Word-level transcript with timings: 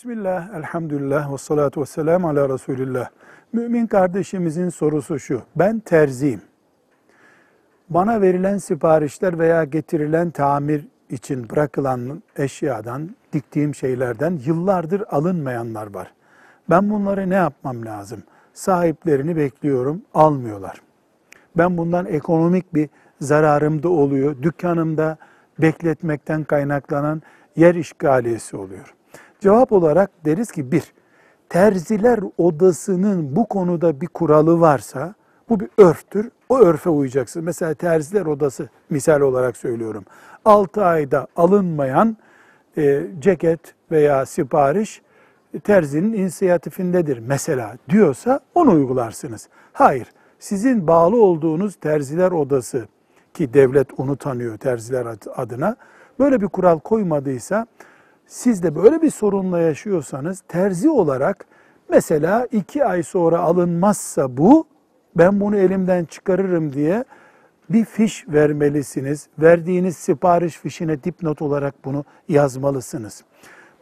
Bismillah, 0.00 0.54
elhamdülillah 0.54 1.32
ve 1.32 1.38
salatu 1.38 1.80
ve 1.80 1.86
selamu 1.86 2.28
ala 2.28 2.48
Resulillah. 2.48 3.08
Mümin 3.52 3.86
kardeşimizin 3.86 4.68
sorusu 4.68 5.18
şu. 5.18 5.42
Ben 5.56 5.80
terziyim. 5.80 6.42
Bana 7.88 8.20
verilen 8.20 8.58
siparişler 8.58 9.38
veya 9.38 9.64
getirilen 9.64 10.30
tamir 10.30 10.86
için 11.10 11.50
bırakılan 11.50 12.22
eşyadan, 12.36 13.10
diktiğim 13.32 13.74
şeylerden 13.74 14.40
yıllardır 14.44 15.02
alınmayanlar 15.10 15.94
var. 15.94 16.12
Ben 16.70 16.90
bunları 16.90 17.30
ne 17.30 17.34
yapmam 17.34 17.84
lazım? 17.84 18.22
Sahiplerini 18.52 19.36
bekliyorum, 19.36 20.02
almıyorlar. 20.14 20.82
Ben 21.56 21.76
bundan 21.78 22.06
ekonomik 22.06 22.74
bir 22.74 22.88
zararım 23.20 23.82
da 23.82 23.88
oluyor. 23.88 24.42
Dükkanımda 24.42 25.16
bekletmekten 25.58 26.44
kaynaklanan 26.44 27.22
yer 27.56 27.74
işgaliyesi 27.74 28.56
oluyor. 28.56 28.94
Cevap 29.40 29.72
olarak 29.72 30.10
deriz 30.24 30.52
ki 30.52 30.72
bir, 30.72 30.92
terziler 31.48 32.20
odasının 32.38 33.36
bu 33.36 33.46
konuda 33.46 34.00
bir 34.00 34.06
kuralı 34.06 34.60
varsa 34.60 35.14
bu 35.48 35.60
bir 35.60 35.68
örftür. 35.78 36.30
O 36.48 36.58
örfe 36.58 36.90
uyacaksın. 36.90 37.44
Mesela 37.44 37.74
terziler 37.74 38.26
odası 38.26 38.68
misal 38.90 39.20
olarak 39.20 39.56
söylüyorum. 39.56 40.04
6 40.44 40.84
ayda 40.84 41.26
alınmayan 41.36 42.16
e, 42.78 43.02
ceket 43.18 43.60
veya 43.90 44.26
sipariş 44.26 45.02
e, 45.54 45.60
terzinin 45.60 46.12
inisiyatifindedir 46.12 47.18
mesela 47.18 47.76
diyorsa 47.88 48.40
onu 48.54 48.70
uygularsınız. 48.70 49.48
Hayır, 49.72 50.12
sizin 50.38 50.86
bağlı 50.86 51.22
olduğunuz 51.22 51.74
terziler 51.74 52.30
odası 52.30 52.88
ki 53.34 53.54
devlet 53.54 54.00
onu 54.00 54.16
tanıyor 54.16 54.58
terziler 54.58 55.06
adına 55.36 55.76
böyle 56.18 56.40
bir 56.40 56.46
kural 56.46 56.78
koymadıysa 56.78 57.66
siz 58.30 58.62
de 58.62 58.74
böyle 58.74 59.02
bir 59.02 59.10
sorunla 59.10 59.60
yaşıyorsanız 59.60 60.42
terzi 60.48 60.90
olarak 60.90 61.44
mesela 61.88 62.48
iki 62.52 62.84
ay 62.84 63.02
sonra 63.02 63.38
alınmazsa 63.38 64.36
bu 64.36 64.66
ben 65.16 65.40
bunu 65.40 65.56
elimden 65.56 66.04
çıkarırım 66.04 66.72
diye 66.72 67.04
bir 67.70 67.84
fiş 67.84 68.28
vermelisiniz. 68.28 69.28
Verdiğiniz 69.38 69.96
sipariş 69.96 70.58
fişine 70.58 71.04
dipnot 71.04 71.42
olarak 71.42 71.84
bunu 71.84 72.04
yazmalısınız. 72.28 73.24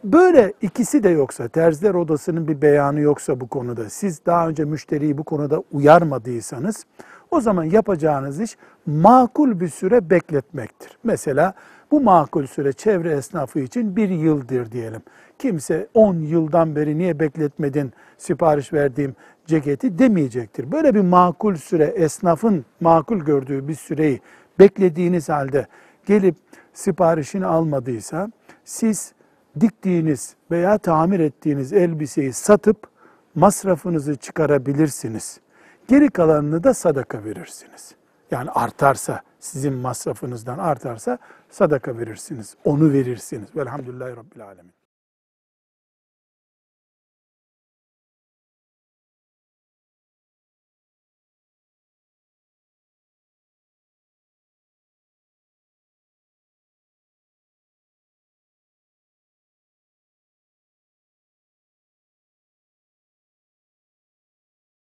Böyle 0.03 0.53
ikisi 0.61 1.03
de 1.03 1.09
yoksa, 1.09 1.47
terziler 1.47 1.93
odasının 1.93 2.47
bir 2.47 2.61
beyanı 2.61 2.99
yoksa 2.99 3.39
bu 3.39 3.47
konuda, 3.47 3.89
siz 3.89 4.25
daha 4.25 4.47
önce 4.47 4.65
müşteriyi 4.65 5.17
bu 5.17 5.23
konuda 5.23 5.63
uyarmadıysanız, 5.71 6.85
o 7.31 7.41
zaman 7.41 7.63
yapacağınız 7.63 8.41
iş 8.41 8.57
makul 8.85 9.59
bir 9.59 9.67
süre 9.67 10.09
bekletmektir. 10.09 10.97
Mesela 11.03 11.53
bu 11.91 12.01
makul 12.01 12.47
süre 12.47 12.73
çevre 12.73 13.11
esnafı 13.11 13.59
için 13.59 13.95
bir 13.95 14.09
yıldır 14.09 14.71
diyelim. 14.71 15.01
Kimse 15.39 15.87
10 15.93 16.15
yıldan 16.15 16.75
beri 16.75 16.97
niye 16.97 17.19
bekletmedin 17.19 17.93
sipariş 18.17 18.73
verdiğim 18.73 19.15
ceketi 19.45 19.99
demeyecektir. 19.99 20.71
Böyle 20.71 20.95
bir 20.95 21.01
makul 21.01 21.55
süre 21.55 21.83
esnafın 21.83 22.65
makul 22.81 23.19
gördüğü 23.19 23.67
bir 23.67 23.75
süreyi 23.75 24.21
beklediğiniz 24.59 25.29
halde 25.29 25.67
gelip 26.05 26.35
siparişini 26.73 27.45
almadıysa 27.45 28.31
siz 28.65 29.13
diktiğiniz 29.59 30.35
veya 30.51 30.77
tamir 30.77 31.19
ettiğiniz 31.19 31.73
elbiseyi 31.73 32.33
satıp 32.33 32.87
masrafınızı 33.35 34.15
çıkarabilirsiniz. 34.15 35.39
Geri 35.87 36.09
kalanını 36.09 36.63
da 36.63 36.73
sadaka 36.73 37.23
verirsiniz. 37.23 37.98
Yani 38.31 38.49
artarsa, 38.51 39.21
sizin 39.39 39.73
masrafınızdan 39.73 40.57
artarsa 40.57 41.17
sadaka 41.49 41.97
verirsiniz. 41.97 42.55
Onu 42.63 42.91
verirsiniz. 42.93 43.55
Velhamdülillahi 43.55 44.15
Rabbil 44.15 44.45
Alemin. 44.45 44.78